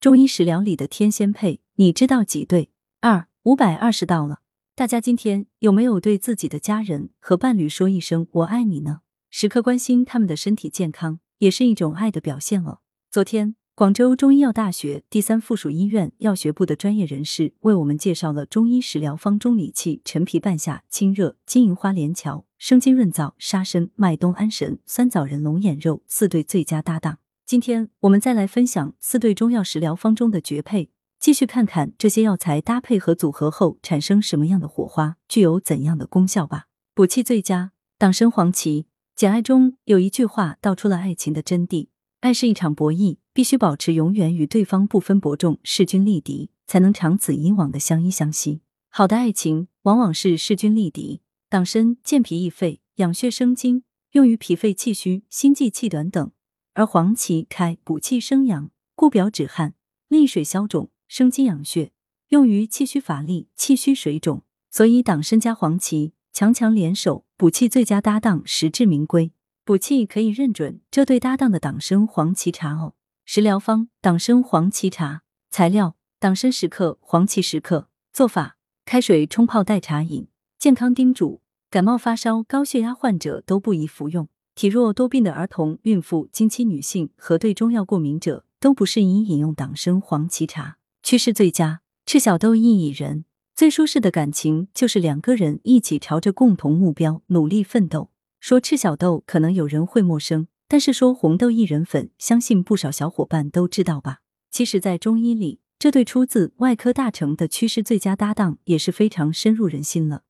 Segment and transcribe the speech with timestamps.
[0.00, 2.70] 中医食疗里的天仙配，你知道几对？
[3.00, 4.42] 二五百二十道了。
[4.76, 9.00] 大家今天有没有对自己的家人和伴侣说一声“我爱你”呢？
[9.28, 12.78] 时刻关心他们的身体健康，也是一种爱的表现了。
[13.10, 27.18] 昨天，广州中医药大学第三附属医院药学部的专业人士为我们介绍了中医食疗方中理气、陈皮半夏、清热、金银花连翘、生津润燥、沙参、麦冬安神、酸枣仁龙眼肉四对最佳搭档。
[27.48, 36.66] 今天我们再来分享四对中药食疗方中的绝配，继续看看这些药材搭配和组合后产生什么样的火花，具有怎样的功效吧。
[36.94, 38.84] 补气最佳党参黄芪。
[39.16, 41.88] 简爱中有一句话道出了爱情的真谛：
[42.20, 48.60] 爱是一场博弈，必须保持永远与对方不分伯仲、势均力敌，才能长此以往的相依相惜。
[48.90, 51.22] 好的爱情往往是势均力敌。
[51.48, 56.30] 党参健脾益肺、养血生津，用于脾肺气虚、心悸气短等。
[56.78, 59.74] 而黄芪开补气生阳，固表止汗，
[60.06, 61.90] 利水消肿，生津养血，
[62.28, 64.44] 用于气虚乏力、气虚水肿。
[64.70, 69.32] 所以党参加黄芪，强强联手，补气最佳搭档，实至名归。
[69.64, 72.94] 补气可以认准这对搭档的党参黄芪茶哦。
[73.24, 75.22] 食疗方：党参黄芪茶。
[75.50, 77.88] 材料：党参十克，黄芪十克。
[78.12, 80.28] 做法：开水冲泡代茶饮。
[80.60, 84.28] 健康叮嘱：感冒发烧、高血压患者都不宜服用。
[84.58, 90.78] 体弱多病的儿童、孕妇、经期女性和对中药过敏者都不适宜饮用党参黄芪茶。
[91.00, 93.24] 祛湿最佳，赤小豆薏苡仁。
[93.54, 98.10] 最舒适的感情就是两个人一起朝着共同目标努力奋斗。
[98.40, 104.22] 说赤小豆，可能有人会陌生，但是说红豆薏仁粉，相信不少小伙伴都知道吧？
[104.50, 110.24] 其实，在中医里，这对出自外科大成的祛湿最佳搭档也是非常深入人心了。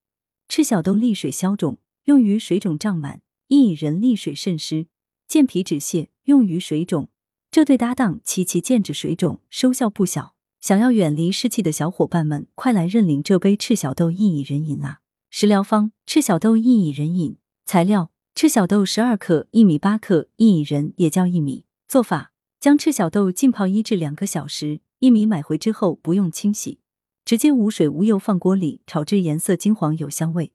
[0.51, 3.23] 赤小豆利水消肿，用于水肿胀满。
[3.49, 4.89] 薏仁利水渗湿，
[5.27, 7.09] 健脾止泻，用于水肿。
[7.51, 10.35] 这对搭档齐齐健治水肿，收效不小。
[10.61, 15.01] 想要远离湿气的小伙伴们，快来认领这杯赤小豆薏苡仁饮啊！
[15.31, 17.39] 食疗方：赤小豆薏苡仁饮。
[17.65, 21.65] 材料：赤小豆十二克，薏米八克，薏苡仁也叫薏米。
[21.87, 26.81] 做法：将赤小豆浸泡一至两个小时，薏米买回之后不用清洗，
[27.25, 30.53] 直接无水无油放锅里炒至颜色金黄有香味，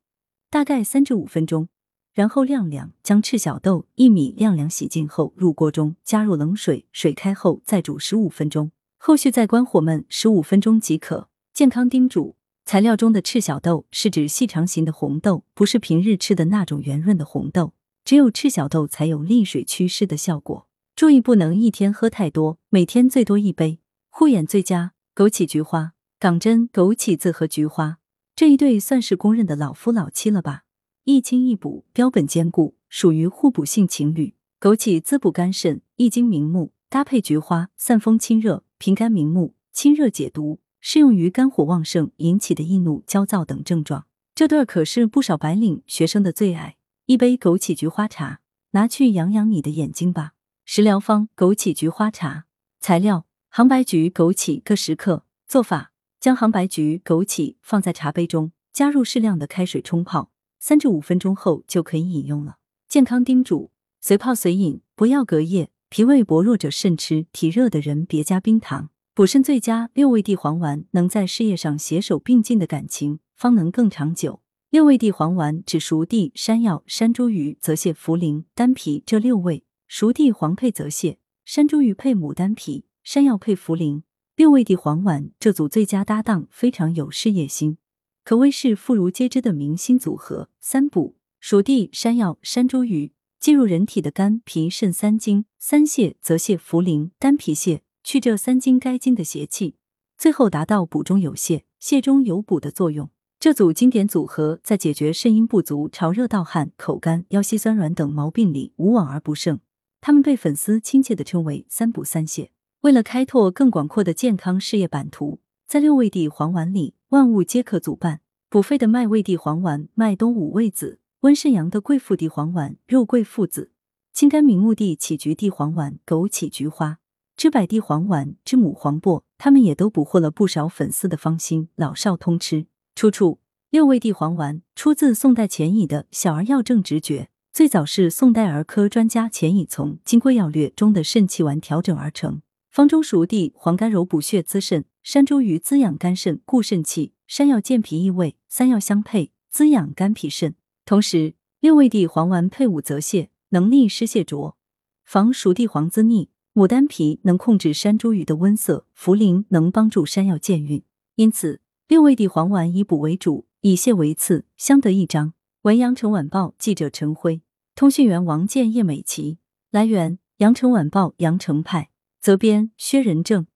[0.52, 1.70] 大概三至五分钟。
[2.14, 11.28] 然后晾凉，将赤小豆、薏米晾凉洗净后入锅中，加入冷水，水开后再煮十五分钟，后续再关火焖十五分钟即可。
[11.54, 12.36] 健康叮嘱：
[12.66, 17.74] 材料中的赤小豆是指细长型的红豆，不是平日吃的那种圆润的红豆。
[18.06, 20.68] 只有赤小豆才有利水祛湿的效果。
[20.96, 23.80] 注意不能一天喝太多，每天最多一杯。
[24.12, 25.94] 护眼最佳：枸杞菊花。
[26.20, 27.98] 港针枸杞子和菊花
[28.36, 30.64] 这一对算是公认的老夫老妻了吧？
[31.06, 34.36] 益清益补，标本兼顾，属于互补性情侣。
[34.62, 44.06] 枸杞滋补肝肾，益精明目，搭配菊花，散风清热，平肝明目，清热解毒，适用于肝火旺盛引起的易怒、焦躁等症状。
[44.34, 46.78] 这对可是不少白领学生的最爱。
[47.06, 48.40] 一杯枸杞菊花茶，
[48.72, 50.32] 拿去养养你的眼睛吧。
[50.64, 52.46] 食疗方：枸杞菊花茶。
[52.80, 55.26] 材料：杭白菊、枸杞各十克。
[55.46, 60.32] 做法：将杭白菊、枸杞放在茶杯中，加入适量的开水冲泡。
[60.66, 62.56] 三至五分钟后就可以饮用了。
[62.88, 65.70] 健康叮嘱：随泡随饮，不要隔夜。
[65.90, 68.90] 脾胃薄弱者慎吃，体热的人别加冰糖。
[69.14, 74.40] 补肾最佳六味地黄丸，能在事业上携手并进的感情，方能更长久。
[74.70, 79.66] 六味地黄丸指熟地、山药、山茱萸、泽泻、茯苓、丹皮这六味。
[79.90, 84.04] 熟地黄配泽泻，山茱萸配牡丹皮，山药配茯苓。
[84.38, 87.80] 六味地黄丸这组最佳搭档，非常有事业心。
[88.24, 90.50] 可谓是妇孺皆知的明星组合。
[90.62, 99.76] 三补：熟地、山药、山茱萸，进入人体的肝、脾、肾三经；三泻、则泻、茯苓、丹皮泻，去这三经该经的邪气，
[100.18, 103.10] 最后达到补中有泻、泻中有补的作用。
[103.42, 109.60] 这组经典组合在解决肾阴不足、潮热盗汗、口干、腰膝酸软等毛病里无往而不胜。
[110.00, 112.48] 他们被粉丝亲切的称为“三补三泻”。
[112.84, 116.96] 为了开拓更广阔的健康事业版图，在六味地黄丸里。
[117.10, 123.70] 万物皆可组办，补肺的麦味地黄丸、麦冬五味子；温肾阳的桂附地黄丸、肉桂附子；
[124.12, 126.96] 清肝明目地杞菊地黄丸、枸杞菊花；
[127.38, 132.66] 知柏地黄丸、知母黄柏，他们也都捕获了不少粉丝的芳心，老少通吃。
[132.96, 133.38] 出处：
[133.70, 137.24] 六味地黄丸出自宋代钱乙的《小儿药证直诀》，
[137.54, 142.42] 最早是宋代儿科专家钱乙从《金匮要略》中的肾气丸调整而成。
[142.74, 150.56] 方中熟地黄甘柔补血滋肾，山茱萸滋养肝肾固肾气，山药健脾益胃，三药相配滋养肝脾肾。
[150.84, 154.58] 同时，六味地黄丸配伍泽泻，能利湿泻浊，
[155.06, 160.84] 防熟地黄滋腻，牡丹皮能控制山茱萸的温涩，茯苓能帮助山药健运。
[161.14, 165.36] 因此，六味地黄丸以补为主，以泻为次，相得益彰。
[165.62, 167.44] 文阳城晚报记者陈辉，
[167.76, 169.38] 通讯员王建、叶美琪。
[169.70, 171.92] 来源：阳城晚报阳城派，
[172.24, 173.53] 责编：薛仁正。